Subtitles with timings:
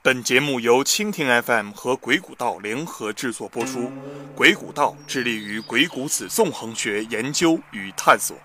[0.00, 3.90] 本节目由蜻蜓 FM 和鬼谷道联合制作播出。
[4.36, 8.36] 鬼谷道致力于鬼谷子纵横学研究与探索。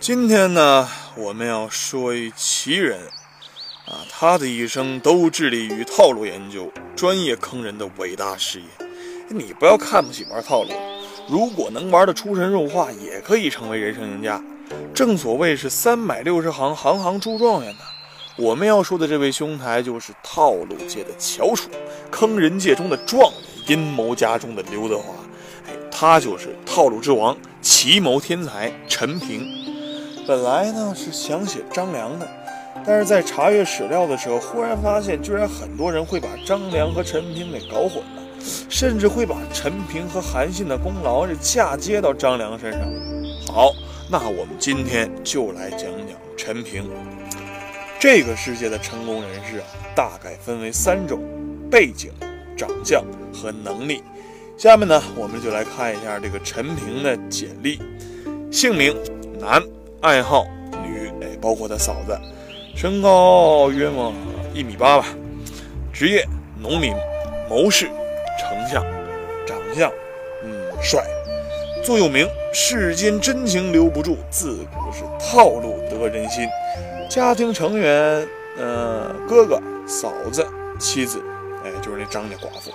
[0.00, 3.02] 今天呢，我们要说一奇人
[3.86, 8.66] 啊，他的一生都致力于套路研究，专业坑人的伟大事业。
[9.28, 10.72] 你不要看不起玩套路，
[11.28, 14.42] 如果能玩的出神入化，也可以成为人生赢家。
[14.94, 17.80] 正所谓是三百六十行，行行出状元呢。
[18.36, 21.70] 我们要说的这位兄台，就是套路界的翘楚，
[22.10, 23.32] 坑人界中的状元，
[23.68, 25.04] 阴谋家中的刘德华。
[25.68, 29.46] 哎，他就是套路之王，奇谋天才陈平。
[30.26, 32.28] 本来呢是想写张良的，
[32.84, 38.22] 但是在查阅史料的时候，忽然发现，居然很多人会把张良和陈平给搞混了，
[38.68, 42.80] 甚至会把陈平和韩信的功劳是嫁接到张良身上。
[43.54, 43.72] 好。
[44.10, 46.90] 那我们今天就来讲讲陈平。
[47.98, 51.22] 这个世界的成功人士啊，大概分为三种：
[51.70, 52.12] 背景、
[52.54, 54.02] 长相和能力。
[54.58, 57.80] 下面呢，我们就来看一下这个陈平的简历。
[58.52, 58.94] 姓名
[59.40, 59.62] 男，
[60.02, 60.46] 爱好
[60.84, 62.16] 女，哎，包括他嫂子。
[62.76, 64.12] 身高约莫
[64.52, 65.06] 一米八吧。
[65.92, 66.26] 职业
[66.60, 66.92] 农民，
[67.48, 67.88] 谋士，
[68.38, 68.84] 丞相。
[69.46, 69.90] 长相，
[70.44, 71.02] 嗯，帅。
[71.84, 76.48] 座右铭：世间真情留不住，自古是套路得人心。
[77.10, 78.26] 家庭成员，
[78.56, 80.46] 呃，哥哥、嫂子、
[80.80, 81.22] 妻子，
[81.62, 82.70] 哎，就是那张家寡妇。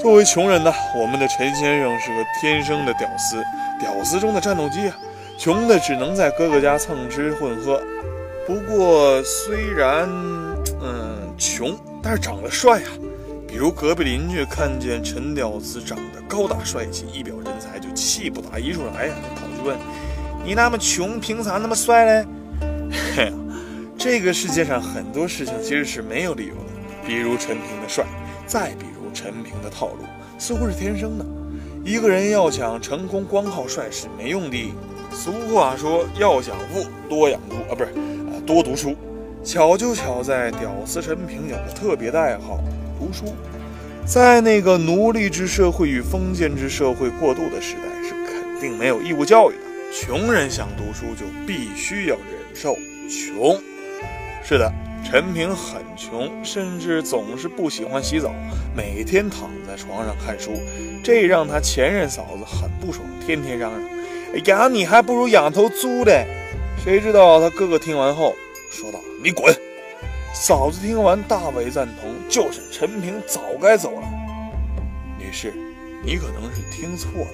[0.00, 3.40] 作为穷人呢，我们的陈先生是个天生的屌丝，
[3.78, 4.98] 屌丝中的战斗机啊，
[5.38, 7.80] 穷的只能在哥哥家蹭吃混喝。
[8.44, 10.08] 不过虽然，
[10.82, 12.90] 嗯，穷，但是长得帅啊。
[13.52, 19.76] 比如隔壁邻居看见陈屌丝长得高大帅气、一表人才，就气不打一处来呀，就跑去问
[20.42, 22.26] ：“你那么穷，凭啥那么帅嘞？”
[23.14, 23.30] 嘿，
[23.98, 28.06] 这个世界上很多事情其实是没有理由的，比如陈平的帅，
[28.46, 29.98] 再比如陈平的套路，
[30.38, 31.26] 似乎是天生的。
[31.84, 34.72] 一个人要想成功，光靠帅是没用的。
[35.10, 38.96] 俗话说：“要想富，多养猪啊，不是，啊，多读书。”
[39.44, 42.58] 巧就巧在屌丝陈平有个特别的爱好。
[43.02, 43.34] 读书，
[44.06, 49.60] 在那个奴隶制社会与封建制社会过渡的时代，是肯定没有义务教育的。
[49.92, 52.76] 穷人想读书，就必须要忍受
[53.08, 53.60] 穷。
[54.44, 54.72] 是的，
[55.04, 58.32] 陈平很穷，甚至总是不喜欢洗澡，
[58.76, 60.52] 每天躺在床上看书，
[61.02, 63.82] 这让他前任嫂子很不爽，天天嚷嚷
[64.32, 66.24] ：“哎呀，你还不如养头猪嘞！”
[66.84, 68.32] 谁知道他哥哥听完后
[68.70, 69.52] 说道：“你滚！”
[70.34, 74.08] 嫂子听完大为赞同，就是陈平早该走了。
[75.18, 75.52] 女士，
[76.02, 77.28] 你可能是听错了，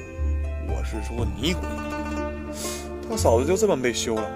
[0.67, 1.55] 我是说你。
[3.09, 4.29] 他嫂子就这么被休了。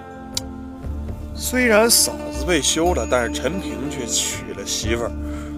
[1.35, 5.11] 虽然嫂子被休了，但是陈平却娶了媳妇儿。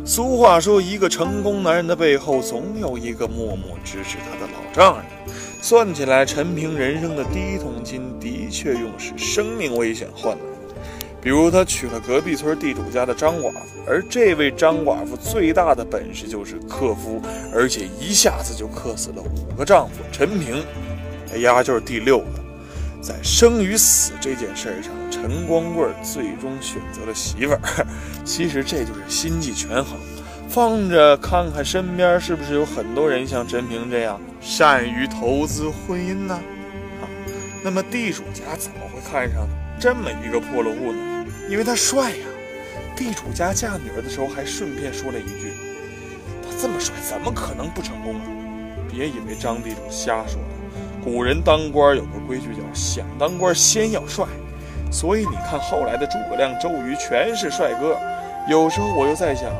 [0.04, 5.06] 俗话说，一个成功男人的背后，总有一个默默支持他的老丈人。
[5.62, 10.44] 算起来，陈平人生的第一桶金，的确用是生命危险换来。
[11.26, 17.20] 比如他娶了隔壁村地主家的张寡妇，而这位张寡妇最大的本事就是克夫，
[17.52, 20.04] 而且一下子就克死了五个丈夫。
[20.12, 20.64] 陈平，
[21.34, 22.26] 哎呀，就是第六个。
[23.02, 27.88] 在生与死这件事上，陈光棍最终选择了媳妇儿。
[28.24, 29.98] 其实这就是心计权衡。
[30.48, 36.36] 放着看看身边是不是有很多人像陈平这样善于投资婚姻呢？
[37.02, 37.10] 啊，
[37.64, 39.48] 那么地主家怎么会看上
[39.80, 41.15] 这么一个破落户呢？
[41.50, 42.26] 因为他帅呀，
[42.96, 45.54] 地主家嫁女儿的时候还顺便说了一句
[46.42, 48.22] ：“他这么帅，怎么可能不成功啊？”
[48.92, 54.26] 别以为张地主瞎说的，古人当官有个规矩叫“想当官先要帅”，
[54.92, 57.98] 所以你看后来的诸葛亮、周瑜全是帅哥。
[58.48, 59.52] 有时候我又在想，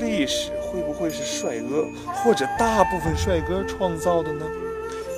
[0.00, 4.44] 历史会不会是帅哥或者大部分帅哥创造的呢？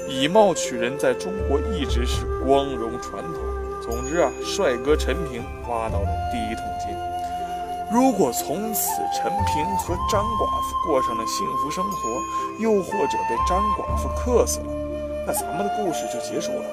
[0.09, 3.48] 以貌取人在中国一直是光荣传统。
[3.89, 6.95] 总之啊，帅哥陈平挖到了第一桶金。
[7.91, 12.21] 如果从此陈平和张寡妇过上了幸福生活，
[12.61, 14.67] 又或者被张寡妇克死了，
[15.27, 16.65] 那咱们的故事就结束了。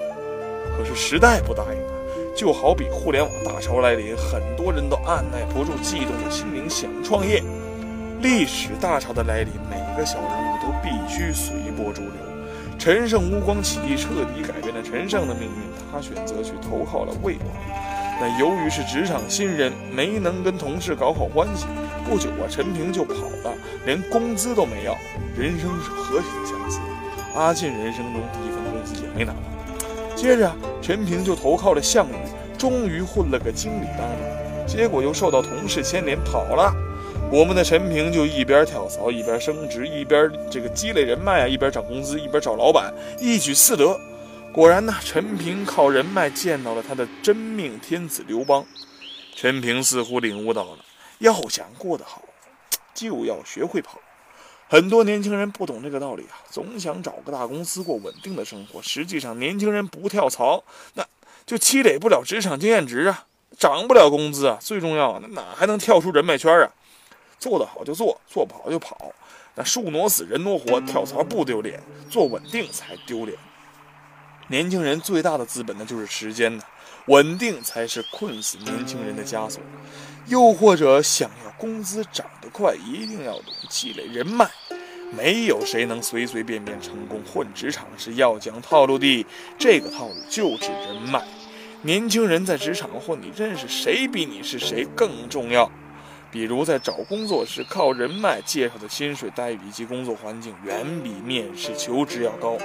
[0.78, 1.94] 可是时代不答应啊，
[2.36, 7.42] 就好比互联网大潮来临，很多人都按耐不住悸动的心灵想创业。
[8.20, 12.35] 历史大潮的来临，每个小人物都必须随波逐流。
[12.78, 17.48] 陈胜吴广起义彻底改变了陈胜的命运，他选择去投靠了魏王。
[18.22, 21.66] 那由于是职场新人，没能跟同事搞好关系，
[22.08, 23.14] 不久啊，陈平就跑
[23.44, 23.54] 了，
[23.86, 24.96] 连工资都没要。
[25.36, 26.80] 人生是何其的相似！
[27.34, 30.16] 阿进人生中第一份工资也没拿到。
[30.16, 30.52] 接着，
[30.82, 32.16] 陈平就投靠了项羽，
[32.58, 36.74] 终于混了个经理当中，结果又受到同事牵连跑了。
[37.36, 44.00] 我们的陈平就一边跳槽一边升职，一边这个积累人脉啊，一边涨工资，一边找老板，一举四得。
[44.54, 48.66] 果然呢，陈平靠人脉见到了他的真命天子刘邦。
[49.36, 50.78] 陈平似乎领悟到了，
[51.20, 52.22] 要想过得好，
[52.94, 54.00] 就要学会跑。
[54.70, 58.82] 很多年轻人不懂这个道理啊，总想找个大公司过稳定的生活。
[58.82, 61.06] 实际上，年轻人不跳槽，那
[61.46, 63.26] 就积累不了职场经验值啊，
[63.60, 64.58] 涨不了工资啊。
[64.62, 66.72] 最重要，那哪还能跳出人脉圈啊？
[67.40, 69.14] 做得好就做，做不好就跑。
[69.56, 73.38] 那树挪死，人挪活，跳槽不丢脸，做稳定才丢脸。
[74.48, 76.64] 年轻人最大的资本呢，就是时间呢，
[77.08, 79.62] 稳定才是困死年轻人的枷锁。
[80.28, 83.40] 又或者想要工资涨得快，一定要
[83.70, 84.50] 积累人脉。
[85.12, 87.22] 没有谁能随随便便成功。
[87.24, 89.26] 混职场是要讲套路的，
[89.58, 91.24] 这个套路就是人脉。
[91.84, 95.72] 年轻人在职场混，你认识谁比你是谁更重要。
[96.36, 102.58] 比如在找工作时，靠人脉介绍的薪水待遇以及工作环境，远比面试求职要高。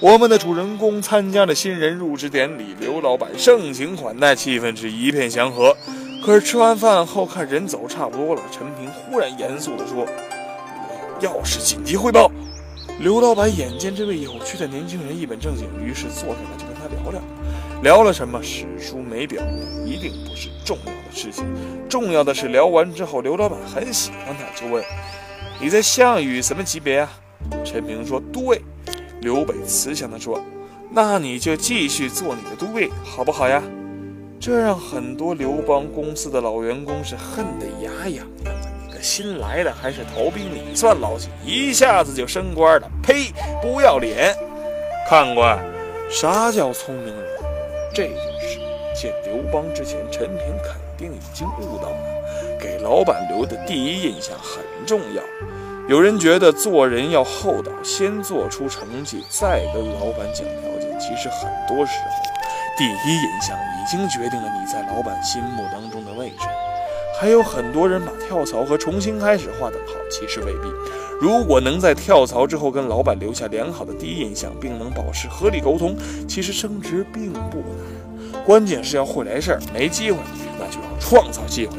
[0.00, 5.76] 我们的主人公参加了新人入职典礼，刘老板盛情款待，气氛是一片祥和。
[6.24, 10.06] 可是吃完饭后，看人走差不多了，陈平忽然严肃地说
[11.20, 12.30] ：“要事紧急汇报。”
[13.00, 17.20] 刘老板眼见这位有趣的年轻人一本正经，于是坐下来就跟他聊聊。
[17.82, 18.40] 聊了什么？
[18.40, 19.42] 史书没表，
[19.84, 21.44] 一定不是重要事情。
[21.88, 24.84] 重要的是，聊完之后，刘老板很喜欢他，就问
[25.60, 27.10] ：“你在项羽什么级别啊？”
[27.64, 28.62] 陈平说：“都尉。”
[29.20, 30.42] 刘备慈祥地说
[30.90, 33.62] ：“那你就继续做你的都尉，好不好呀？”
[34.40, 38.70] 这让很多刘邦公司的老员工是恨得牙痒痒的。
[38.86, 41.28] 你个新来的还是逃兵，你算老几？
[41.44, 42.90] 一下子就升官了？
[43.02, 43.32] 呸！
[43.60, 44.34] 不要脸！
[45.06, 45.58] 看官，
[46.08, 47.26] 啥叫聪明人？
[47.92, 48.60] 这就是
[49.00, 55.22] 见刘邦之前，陈平肯定已经悟到了，给老板留的第一印象很重要。
[55.88, 61.00] 有人觉得做人要厚道，先做出成绩，再跟老板讲条件。
[61.00, 66.46] 其实很多时候，第一印象已经决定了你在老板心目当中的位置。
[67.18, 70.68] 还有很多人把跳槽和重新开始划等号，其实未必。
[71.20, 75.96] 如果能在跳槽之后跟老板留下良好的第一印象，并能保持合理沟通，
[76.28, 77.99] 其实升职并不难。
[78.44, 80.18] 关键是要会来事儿，没机会，
[80.58, 81.74] 那就要创造机会。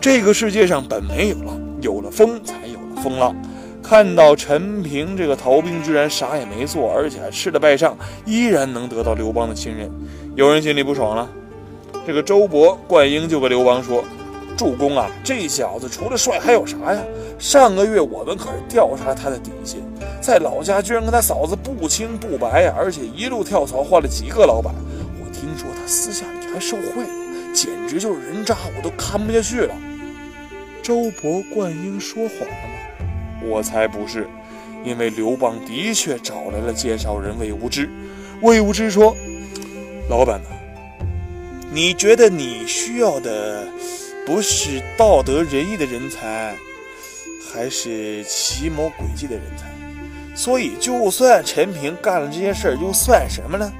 [0.00, 3.34] 这个世界上本没有浪，有了风才有了风浪。
[3.82, 9.90] 看到陈平这个逃兵居然啥也没做，而且还吃了败仗，依然能得到刘邦的信任，
[10.34, 11.28] 有人心里不爽了。
[12.06, 14.02] 这个周勃、灌婴就跟刘邦说。
[14.56, 17.00] 主公啊，这小子除了帅还有啥呀？
[17.38, 19.78] 上个月我们可是调查他的底细，
[20.20, 24.74] 在老家居然跟他嫂子不清不白呀，而且一路跳槽换了几个老板。
[25.90, 27.04] 私下里还受贿，
[27.52, 29.74] 简直就是人渣，我都看不下去了。
[30.80, 33.42] 周勃、灌婴说谎了吗？
[33.42, 34.28] 我才不是，
[34.84, 37.90] 因为刘邦的确找来了介绍人魏无知。
[38.40, 39.16] 魏无知说
[40.08, 40.48] ：“老板呢？
[41.72, 43.66] 你觉得你需要的？”
[44.24, 46.54] 不是道德仁义的人才，
[47.52, 49.66] 还是奇谋诡计的人才。
[50.36, 53.72] 所以，就算陈平干了这些事儿，又算什么呢？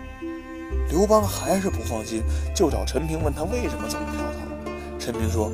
[0.91, 2.23] 刘邦还是不放心，
[2.55, 4.39] 就找陈平问他为什么走跳槽。
[4.99, 5.51] 陈平说：“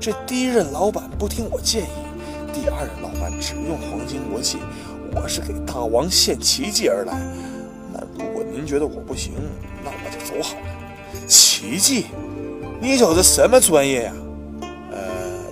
[0.00, 1.88] 这第一任老板不听我建议，
[2.52, 4.58] 第二任老板只用黄金国器，
[5.14, 7.14] 我是给大王献奇迹而来。
[7.92, 9.34] 那如果您觉得我不行，
[9.84, 10.66] 那我就走好了。
[11.28, 12.06] 奇迹？
[12.80, 14.12] 你小子什么专业呀？”
[14.90, 14.98] 呃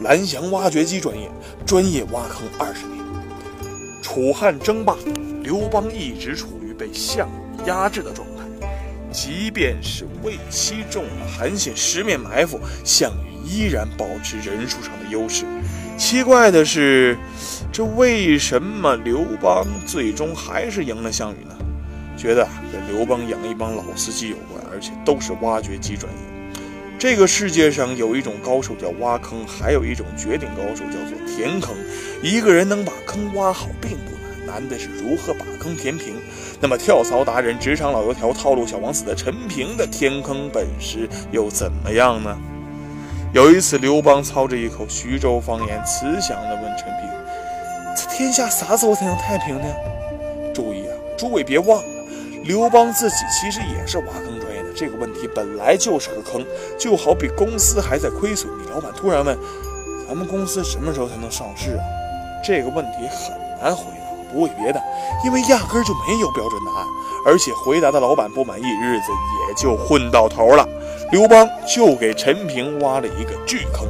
[0.02, 1.30] 蓝翔挖掘机专业，
[1.64, 2.99] 专业挖坑二十年。
[4.02, 4.96] 楚汉争霸，
[5.42, 8.39] 刘邦一直处于被项羽压制的状态，
[9.12, 15.45] 即便是魏期中了韩信十面埋伏，项羽依然保持人数上的优势。
[15.99, 17.19] 奇怪的是，
[17.73, 21.57] 这为什么刘邦最终还是赢了项羽呢？
[22.17, 26.19] 觉得跟刘邦养一帮老司机有关，而且都是挖掘机专业。
[26.99, 31.75] 这个世界上有一种高手叫挖坑，还有一种绝顶高手叫做填坑。
[32.23, 34.11] 一个人能把坑挖好并不
[34.47, 36.17] 难，难的是如何把坑填平。
[36.61, 42.37] 那么跳槽达人、职场老油条、套路小王子的陈平的填坑本事又怎么样呢？
[43.33, 47.09] 有一次，刘邦操着一口徐州方言，慈祥地问陈平
[47.97, 49.67] ：“这天下啥时候才能太平呢？”
[50.52, 51.85] 注意啊，诸位别忘了，
[52.43, 54.71] 刘邦自己其实也是挖坑专业的。
[54.75, 56.45] 这个问题本来就是个坑，
[56.76, 59.38] 就好比公司还在亏损，你老板突然问
[60.09, 61.85] ：“咱们公司什么时候才能上市啊？”
[62.43, 64.00] 这个问题很难回答，
[64.32, 64.82] 不为别的，
[65.25, 66.87] 因为压根就没有标准答案，
[67.26, 69.06] 而且回答的老板不满意，日子
[69.49, 70.66] 也就混到头了。
[71.12, 73.87] 刘邦就给陈平挖了一个巨坑。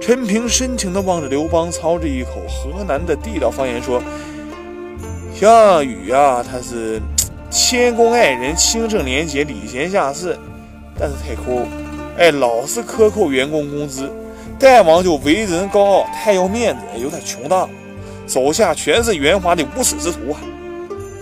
[0.00, 4.00] 陈平深情地望着刘邦，操着一口河南的地道方言说
[5.34, 7.00] ：“项羽呀，他是
[7.50, 10.38] 谦恭爱人、清正廉洁、礼贤下士，
[10.98, 11.66] 但是太抠，
[12.16, 14.08] 哎，老是克扣员工工资。
[14.58, 17.68] 大王就为人高傲，太要面子，有点穷大了，
[18.26, 20.40] 手下全是圆滑的无耻之徒啊。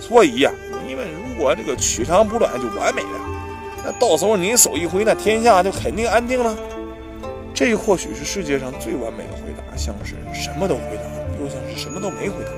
[0.01, 0.51] 所以呀，
[0.87, 3.19] 你们如果这个取长补短，就完美了。
[3.83, 6.55] 那到时候你手一挥，那天下就肯定安定了。”
[7.53, 11.03] 这或许是世界上最完美的回答，像是什么都回答，
[11.41, 12.51] 又像是什么都没回答。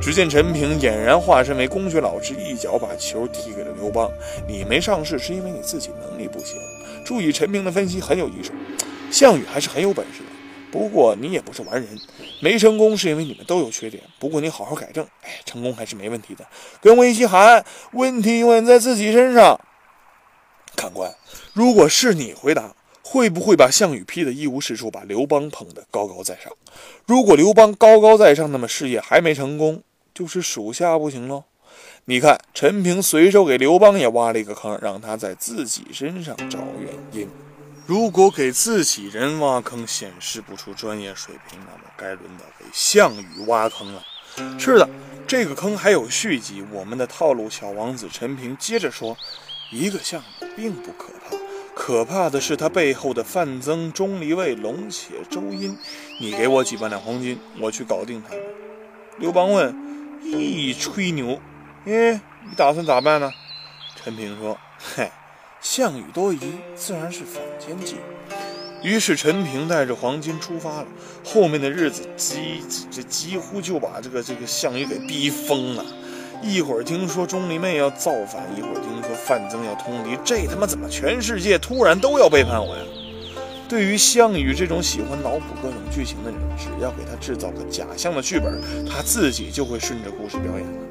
[0.00, 4.08] 只见陈平俨然化身为公爵老师，一脚把球踢给了刘邦。
[4.48, 6.56] 你没上市是因为你自己能力不行。
[7.04, 8.52] 注意，陈平的分析很有艺术。
[9.10, 10.28] 项羽还是很有本事的，
[10.70, 11.98] 不过你也不是完人，
[12.40, 14.02] 没成功是因为你们都有缺点。
[14.18, 16.46] 不过你好好改正，哎，成功还是没问题的。
[16.80, 19.60] 跟我一起喊，问题永远在自己身上。
[20.76, 21.14] 看官，
[21.52, 22.74] 如果是你回答。
[23.08, 26.52] 会不会把项羽批得一无是处，把刘邦捧得高高在上？
[27.06, 29.80] 如果刘邦高高在上，那么事业还没成功，
[30.12, 31.44] 就是属下不行喽。
[32.06, 37.30] 你看，陈平随手给刘邦也挖了一个坑，让他在自己身上找原因。
[37.86, 44.02] 如果给自己人挖坑显示不出专业水平，那么该轮到给项羽挖坑了。
[44.58, 44.88] 是的，
[45.24, 46.64] 这个坑还有续集。
[46.72, 49.16] 我们的套路小王子陈平接着说
[49.70, 51.36] ：“一个项羽并不可怕。”
[51.76, 55.78] 可怕的是他背后的范增、钟离昧、龙且、周殷。
[56.20, 58.42] 你给我几万两黄金，我去搞定他们。
[59.18, 59.72] 刘邦问
[60.24, 61.40] ：“一，吹牛？
[61.84, 63.30] 哎，你打算咋办呢？”
[63.94, 65.12] 陈平说：“嗨，
[65.68, 66.38] 项羽多疑，
[66.76, 67.96] 自然是反间计。”
[68.84, 70.86] 于是陈平带着黄金出发了。
[71.24, 75.84] 后面的日子，几这几乎就把这个这个项羽给逼疯了。
[76.40, 82.84] 一会儿听说钟离昧要造反，一会儿听说范增要通敌，这他妈怎么全世界突然都要背叛我呀？
[83.68, 90.85] 对于项羽这种喜欢脑补各种剧情的人，只要给他制造个假象的剧本，他自己就会顺着故事表演。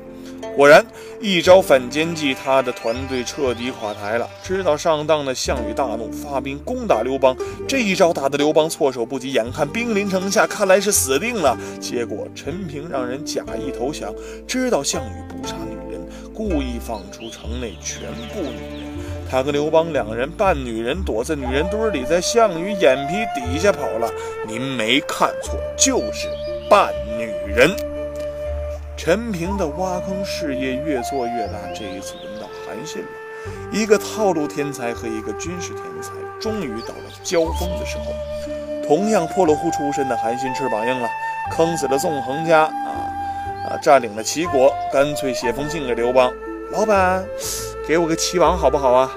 [0.56, 0.86] 果然，
[1.20, 4.30] 一招反间计，他的团队彻底垮台了。
[4.44, 7.36] 知道上当的项羽大怒，发兵攻打刘邦。
[7.68, 11.58] 这一招打得刘邦措手不及，眼看兵临城下，看来是死定了。
[11.80, 14.14] 结果陈平让人假意投降，
[14.48, 16.02] 知道项羽不杀女人，
[16.34, 18.02] 故意放出城内全
[18.34, 18.86] 部女人。
[19.30, 24.10] 他和刘邦两人扮女人，躲在女人堆里，在项羽眼皮底下跑了。
[24.48, 26.30] 您没看错，就是
[26.70, 27.76] 扮女人。
[29.06, 33.08] 陈平的挖坑事业越做越大，这一次轮到韩信了。
[33.72, 38.06] 一个套路天才和一个军事天才，终于到了交锋的时候。
[38.84, 41.08] 同样破落户出身的韩信翅膀硬了，
[41.52, 43.14] 坑死了纵横家啊
[43.70, 46.34] 啊，占领了齐国，干脆写封信给刘邦
[46.74, 47.24] ：“老板，
[47.88, 49.12] 给我个齐王好不好啊？”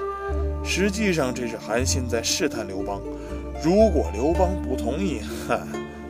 [0.63, 3.01] 实际上这是韩信在试探刘邦，
[3.63, 5.59] 如果刘邦不同意，哈，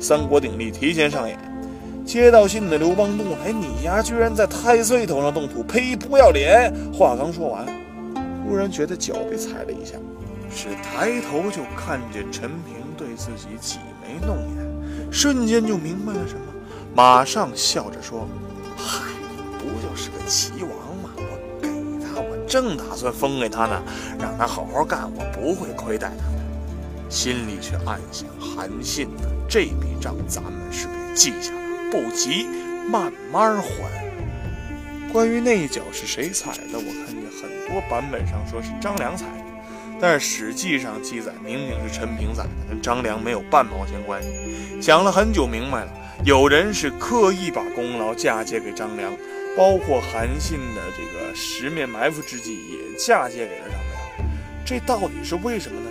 [0.01, 1.39] 三国鼎立提前上演。
[2.09, 5.61] 接到信的刘邦怒了：“哎：“你呀，居然在太岁头上动土！
[5.61, 7.63] 呸，不要脸！”话刚说完，
[8.43, 9.93] 忽然觉得脚被踩了一下，
[10.49, 16.41] 是抬头就看见陈平对自己挤眉弄眼，瞬间就明白了什么，
[16.95, 18.27] 马上笑着说
[18.75, 19.03] ：“嗨，
[19.59, 20.71] 不就是个齐王
[21.03, 21.11] 吗？
[21.15, 21.69] 我给
[22.03, 23.83] 他，我正打算封给他呢，
[24.19, 26.39] 让他好好干，我不会亏待他的。”
[27.07, 31.58] 心里却暗想：韩信呢，这笔账咱们是给记下了。
[31.91, 32.47] 不急，
[32.87, 33.69] 慢慢还。
[35.11, 39.43] 关于那一脚是谁踩的，我看见很多版本上说是张良踩的，
[39.99, 44.81] 但是史记上记载明明是陈平踩的，跟张良没有半毛钱关系。
[44.81, 45.91] 想了很久，明白了，
[46.23, 49.11] 有人是刻意把功劳嫁接给张良，
[49.57, 54.29] 包括韩信的这个十面埋伏之计也嫁接给了张良。
[54.63, 55.89] 这到底是为什么呢？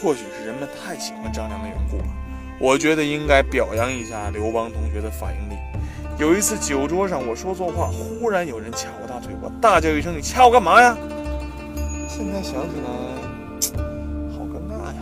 [0.00, 2.06] 或许是人们太喜欢张良的缘故吧。
[2.60, 5.58] 我觉得应该表扬一下刘邦同学的反应力。
[6.18, 10.96] 有一次酒桌上我说错话，忽然有人掐我大腿，我大叫一声：“你掐我干嘛呀？”
[12.08, 13.76] 现在想起来，
[14.32, 15.00] 好尴尬呀。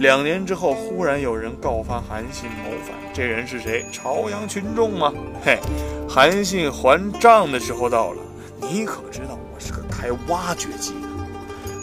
[0.00, 3.86] 两年之后，忽然有人告发韩信谋反，这人是谁？
[3.90, 5.10] 朝阳群众吗？
[5.42, 5.58] 嘿，
[6.06, 8.18] 韩信还账的时候到了。
[8.60, 11.08] 你可知道我是个开挖掘机的？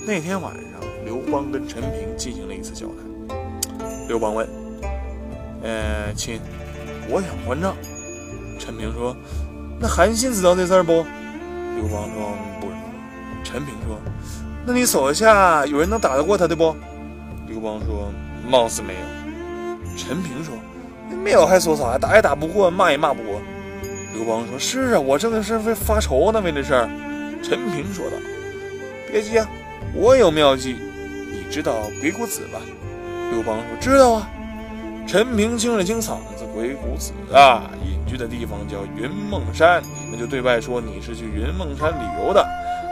[0.06, 3.11] 那天晚上，刘邦跟陈平进行了一次交谈。
[4.12, 4.46] 刘邦问
[5.64, 6.38] ：“呃，亲，
[7.08, 7.74] 我想还账。”
[8.60, 9.16] 陈平说
[9.80, 11.06] ：“那韩信知道这事儿不？”
[11.80, 12.80] 刘邦说：“不知道。”
[13.42, 13.98] 陈平说
[14.68, 16.76] ：“那你手下有人能打得过他的不？”
[17.48, 18.12] 刘邦说
[18.46, 19.00] ：“貌似没有。”
[19.96, 20.54] 陈平说
[21.24, 21.98] ：“没有还说啥？
[21.98, 23.40] 打也打不过，骂也骂不过。”
[24.14, 26.90] 刘邦说：“是啊，我正是为发愁呢，为这事儿。”
[27.42, 28.18] 陈平说道
[29.10, 29.48] ：“别急啊，
[29.96, 30.76] 我有妙计。”
[31.32, 32.60] 你知道鬼谷子吧？”
[33.32, 34.30] 刘邦说：“知道啊。”
[35.08, 42.46] 陈平清了清嗓子：“鬼谷子啊，隐居的地方叫云梦山，你们就对外说你是去云梦山旅游的。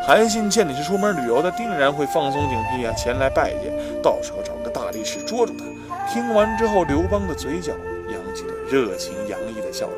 [0.08, 5.65] 韩信见你是出门旅游的，定然会放松警惕啊，前来拜见，到时候找个大力士捉住他。”
[6.12, 7.72] 听完之后，刘邦的嘴角
[8.10, 9.98] 扬起了热情洋溢的笑容。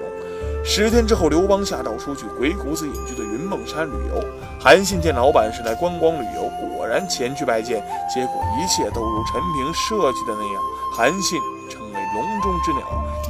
[0.66, 4.24] 十天之后，刘邦下诏出去鬼谷子隐居的云梦山旅游。
[4.63, 7.84] 韩信见老板是来观光旅游，果然前去拜见。
[8.13, 10.62] 结果一切都如陈平设计的那样，
[10.96, 12.82] 韩信成为笼中之鸟，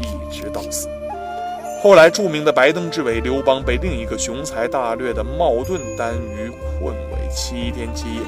[0.01, 0.89] 一直到死。
[1.81, 8.21] 后来，著名的白登之围刘邦被另一个雄才大略的冒顿单于困为七天七夜，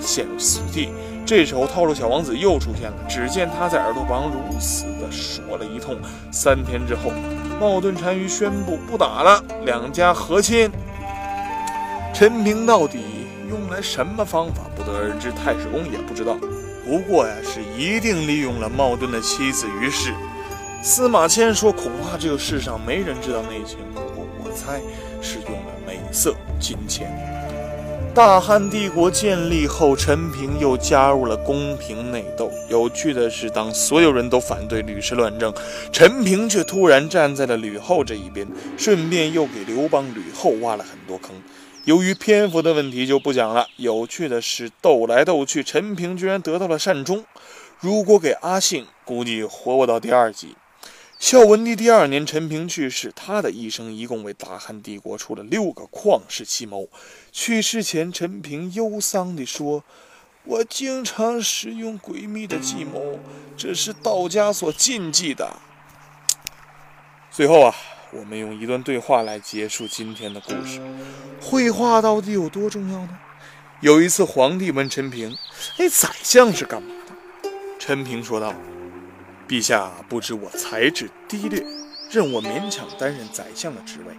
[0.00, 0.90] 陷入死地。
[1.24, 2.96] 这时候，套路小王子又出现了。
[3.08, 5.96] 只见他在耳朵旁如此的说了一通。
[6.32, 7.12] 三天之后。
[7.60, 10.70] 冒顿单于宣布不打了，两家和亲。
[12.18, 12.98] 陈平到底
[13.48, 16.36] 用来什么方法，不得而知，太史公也不知道。
[16.84, 20.12] 不过呀，是一定利用了茂顿的妻子于氏。
[20.82, 23.78] 司马迁说，恐怕这个世上没人知道内情。
[23.94, 24.80] 不过我猜
[25.22, 27.08] 是用了美色、金钱。
[28.12, 32.50] 大汉帝国建立后，陈平又加入了宫廷内斗。
[32.68, 35.54] 有趣的是，当所有人都反对吕氏乱政，
[35.92, 38.44] 陈平却突然站在了吕后这一边，
[38.76, 41.30] 顺便又给刘邦、吕后挖了很多坑。
[41.88, 43.66] 由于篇幅的问题，就不讲了。
[43.76, 47.24] 有趣的是，斗来斗去，陈平居然得到了善终。
[47.80, 50.54] 如果给阿信，估计活不到第二集。
[51.18, 53.10] 孝文帝第二年，陈平去世。
[53.16, 56.90] 他的一生一共为大汉帝国出了六个旷世奇谋。
[57.32, 59.82] 去世前，陈平忧伤地说
[60.44, 63.18] ：“我经常使用诡秘的计谋，
[63.56, 65.56] 这是道家所禁忌的。”
[67.32, 67.74] 最后啊，
[68.12, 70.82] 我们用一段对话来结束今天的故事。
[71.40, 73.18] 绘画到底有多重要呢？
[73.80, 75.36] 有一次，皇帝问陈平
[75.78, 78.54] ：“哎，宰相是干嘛的？”陈平说道。
[79.48, 81.64] 陛下不知我才智低劣，
[82.10, 84.14] 任我勉强担任宰相的职位。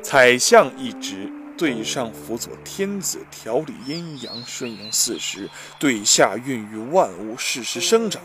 [0.00, 5.48] 宰相一职，对上辅佐天子，调理阴阳，顺应四时；
[5.80, 8.22] 对下孕育万物，适时生长；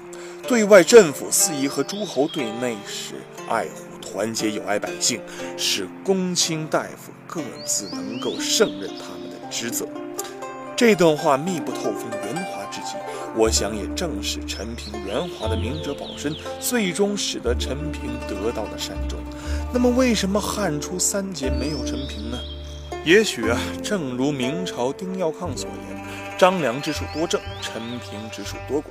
[0.47, 3.15] 对外镇抚司仪和诸侯；对内是
[3.49, 5.19] 爱护团结友爱百姓，
[5.57, 9.85] 使公卿大夫各自能够胜任他们的职责。
[10.73, 12.95] 这段话密不透风，圆滑之极。
[13.35, 19.19] 我想，也正是陈平圆滑的明哲保身，最终使得陈平得到了善终。
[19.73, 22.39] 那么，为什么汉初三杰没有陈平呢？
[23.03, 26.05] 也许啊，正如明朝丁耀康所言
[26.37, 28.85] ：“张良之术多正，陈平之术多诡。”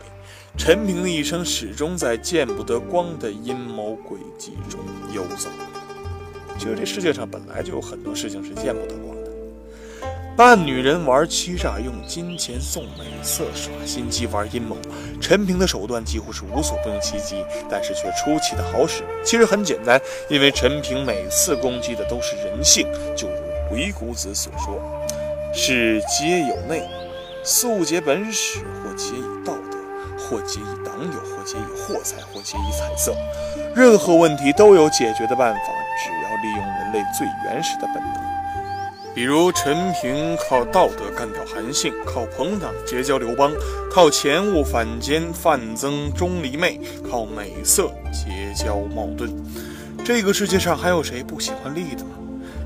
[0.57, 4.79] 陈平的一生始终在见不得光的阴谋诡计中
[5.13, 5.49] 游走。
[6.57, 9.31] 其实，这世界上本来就有很多事情是见不得光的。
[10.37, 14.77] 扮女人玩欺诈，用金钱送美色，耍心机玩阴谋。
[15.21, 19.03] 陈平的手段几乎是无所不用其极，但是却出奇的好使。
[19.25, 23.35] 其实很简单，因为陈平每次攻击的都是人性，就如
[23.69, 24.81] 鬼谷子所说
[25.53, 26.83] ：“是皆有内，
[27.47, 29.77] 素结本始，或结以道德，
[30.17, 33.15] 或结以党友，或结以货财，或结以彩色。
[33.77, 35.61] 任何问题都有解决的办法，
[36.03, 38.25] 只要利用人类最原始的本能。”
[39.15, 43.53] 比如陈平靠道德干掉韩信，靠朋党结交刘邦，
[43.93, 49.31] 靠钱物反间范增钟离昧，靠美色结交冒顿。
[50.03, 52.11] 这个世界上还有谁不喜欢利益的吗？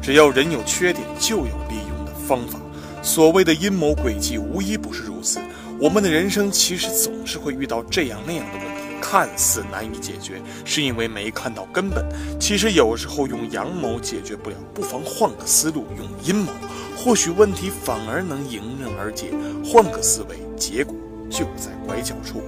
[0.00, 2.60] 只要人有缺点，就有利用的方法。
[3.08, 5.40] 所谓的阴谋诡计，无一不是如此。
[5.80, 9.00] 我们的人生其实总是会遇到这样那样的问题。
[9.00, 12.04] 看似难以解决，是因为没看到根本。
[12.38, 16.52] 其实有时候用阳谋解决不了，不妨换个思路，用阴谋，
[16.94, 19.30] 或许问题反而能迎刃而解。
[19.64, 20.94] 换个思维，结果
[21.30, 22.42] 就在拐角处。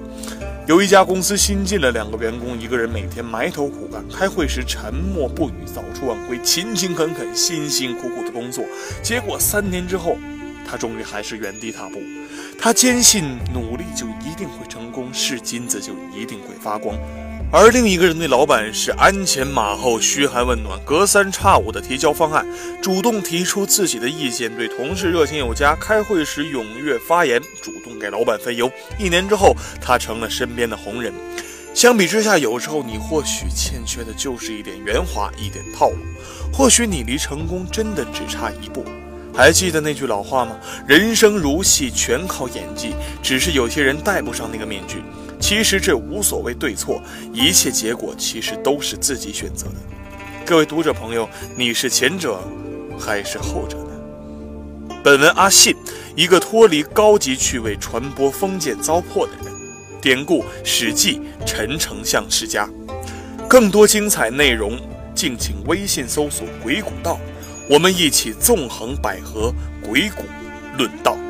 [0.69, 8.63] 有一家公司新进了两个员工，一个人每天埋头苦干，开会时沉默不语，早出晚归，勤勤恳恳，辛辛苦苦的工作。
[9.03, 10.19] 结果三年之后。
[10.71, 12.01] 他终于还是原地踏步。
[12.59, 16.97] 他坚信努力就一定会成功，是金子就一定会发光。
[17.53, 22.47] 而另一个人对老板是鞍前马后、嘘寒问暖，隔三差五的提交方案，
[22.81, 28.71] 主动提出自己的意见，对同事热情有加，开会时踊跃发言，主动给老板分忧。
[29.01, 31.13] 一年之后，他成了身边的红人。
[31.75, 35.97] 相比之下，有时候你或许欠缺的就是一点圆滑，一点套路。
[36.53, 38.85] 或许你离成功真的只差一步。
[39.41, 40.55] 还记得那句老话吗？
[40.87, 45.03] 人生如戏全靠演技只是有些人戴不上那个面具。
[45.41, 49.77] 其实这无所谓对错一切结果其实都是自己选择的。
[50.45, 51.27] 各位读者朋友
[51.57, 52.39] 你是前者
[52.99, 54.99] 还是后者呢？
[55.03, 55.75] 本文阿信
[56.15, 59.47] 一个脱离高级趣味传播封建糟粕的人
[60.03, 62.69] 典故史记陈丞相世家。
[63.49, 64.79] 更多精彩内容
[65.15, 67.19] 敬请微信搜索鬼谷道
[67.71, 70.25] 我们一起纵横捭阖鬼谷
[70.77, 71.30] 论道。